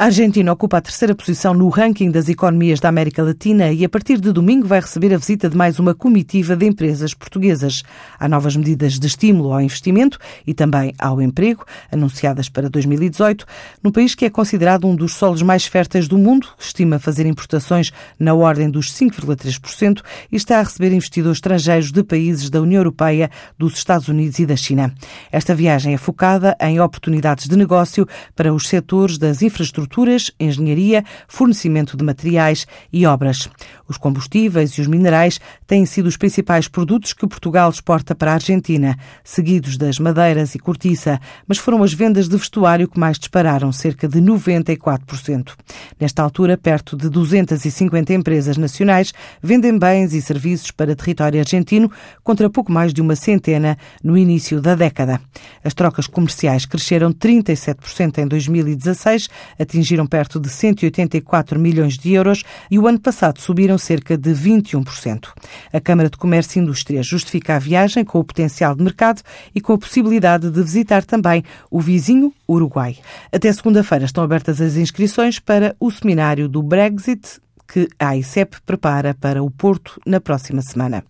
A 0.00 0.06
Argentina 0.06 0.50
ocupa 0.50 0.78
a 0.78 0.80
terceira 0.80 1.14
posição 1.14 1.52
no 1.52 1.68
ranking 1.68 2.10
das 2.10 2.26
economias 2.30 2.80
da 2.80 2.88
América 2.88 3.22
Latina 3.22 3.70
e, 3.70 3.84
a 3.84 3.88
partir 3.88 4.18
de 4.18 4.32
domingo, 4.32 4.66
vai 4.66 4.80
receber 4.80 5.12
a 5.12 5.18
visita 5.18 5.46
de 5.46 5.54
mais 5.54 5.78
uma 5.78 5.94
comitiva 5.94 6.56
de 6.56 6.64
empresas 6.64 7.12
portuguesas. 7.12 7.82
Há 8.18 8.26
novas 8.26 8.56
medidas 8.56 8.98
de 8.98 9.06
estímulo 9.06 9.52
ao 9.52 9.60
investimento 9.60 10.18
e 10.46 10.54
também 10.54 10.94
ao 10.98 11.20
emprego, 11.20 11.66
anunciadas 11.92 12.48
para 12.48 12.70
2018, 12.70 13.44
no 13.82 13.92
país 13.92 14.14
que 14.14 14.24
é 14.24 14.30
considerado 14.30 14.86
um 14.88 14.96
dos 14.96 15.16
solos 15.16 15.42
mais 15.42 15.66
férteis 15.66 16.08
do 16.08 16.16
mundo, 16.16 16.48
estima 16.58 16.98
fazer 16.98 17.26
importações 17.26 17.92
na 18.18 18.32
ordem 18.32 18.70
dos 18.70 18.90
5,3% 18.94 20.00
e 20.32 20.36
está 20.36 20.60
a 20.60 20.62
receber 20.62 20.94
investidores 20.94 21.36
estrangeiros 21.36 21.92
de 21.92 22.02
países 22.02 22.48
da 22.48 22.62
União 22.62 22.80
Europeia, 22.80 23.30
dos 23.58 23.74
Estados 23.74 24.08
Unidos 24.08 24.38
e 24.38 24.46
da 24.46 24.56
China. 24.56 24.94
Esta 25.30 25.54
viagem 25.54 25.92
é 25.92 25.98
focada 25.98 26.56
em 26.58 26.80
oportunidades 26.80 27.46
de 27.46 27.54
negócio 27.54 28.08
para 28.34 28.54
os 28.54 28.66
setores 28.66 29.18
das 29.18 29.42
infraestruturas 29.42 29.89
infraestruturas, 29.90 30.32
engenharia, 30.38 31.04
fornecimento 31.26 31.96
de 31.96 32.04
materiais 32.04 32.66
e 32.92 33.04
obras. 33.04 33.48
Os 33.90 33.98
combustíveis 33.98 34.70
e 34.70 34.80
os 34.80 34.86
minerais 34.86 35.38
têm 35.66 35.84
sido 35.84 36.06
os 36.06 36.16
principais 36.16 36.66
produtos 36.66 37.12
que 37.12 37.26
Portugal 37.26 37.68
exporta 37.68 38.14
para 38.14 38.30
a 38.30 38.34
Argentina, 38.34 38.96
seguidos 39.22 39.76
das 39.76 39.98
madeiras 39.98 40.54
e 40.54 40.58
cortiça, 40.58 41.20
mas 41.46 41.58
foram 41.58 41.82
as 41.82 41.92
vendas 41.92 42.26
de 42.26 42.36
vestuário 42.38 42.88
que 42.88 42.98
mais 42.98 43.18
dispararam, 43.18 43.70
cerca 43.70 44.08
de 44.08 44.18
94%. 44.20 45.52
Nesta 46.00 46.22
altura, 46.22 46.56
perto 46.56 46.96
de 46.96 47.10
250 47.10 48.14
empresas 48.14 48.56
nacionais 48.56 49.12
vendem 49.42 49.78
bens 49.78 50.14
e 50.14 50.22
serviços 50.22 50.70
para 50.70 50.96
território 50.96 51.40
argentino, 51.40 51.90
contra 52.24 52.48
pouco 52.48 52.72
mais 52.72 52.94
de 52.94 53.02
uma 53.02 53.16
centena 53.16 53.76
no 54.02 54.16
início 54.16 54.60
da 54.60 54.74
década. 54.74 55.20
As 55.62 55.74
trocas 55.74 56.06
comerciais 56.06 56.64
cresceram 56.64 57.12
37% 57.12 58.18
em 58.18 58.26
2016, 58.26 59.28
atingindo 59.58 59.90
atingiram 59.90 60.06
perto 60.06 60.38
de 60.38 60.48
184 60.48 61.58
milhões 61.58 61.98
de 61.98 62.12
euros 62.12 62.44
e 62.70 62.78
o 62.78 62.86
ano 62.86 63.00
passado 63.00 63.40
subiram 63.40 63.76
cerca 63.80 64.16
de 64.16 64.30
21%. 64.30 65.28
A 65.72 65.80
Câmara 65.80 66.08
de 66.08 66.16
Comércio 66.16 66.58
e 66.58 66.62
Indústria 66.62 67.02
justifica 67.02 67.56
a 67.56 67.58
viagem 67.58 68.04
com 68.04 68.20
o 68.20 68.24
potencial 68.24 68.74
de 68.74 68.82
mercado 68.82 69.22
e 69.54 69.60
com 69.60 69.72
a 69.72 69.78
possibilidade 69.78 70.50
de 70.50 70.62
visitar 70.62 71.04
também 71.04 71.42
o 71.70 71.80
vizinho 71.80 72.32
Uruguai. 72.48 72.96
Até 73.32 73.52
segunda-feira 73.52 74.04
estão 74.04 74.22
abertas 74.22 74.60
as 74.60 74.76
inscrições 74.76 75.38
para 75.38 75.74
o 75.80 75.90
seminário 75.90 76.48
do 76.48 76.62
Brexit 76.62 77.40
que 77.66 77.88
a 77.98 78.08
AICEP 78.08 78.60
prepara 78.66 79.14
para 79.14 79.42
o 79.42 79.50
Porto 79.50 80.00
na 80.04 80.20
próxima 80.20 80.60
semana. 80.60 81.04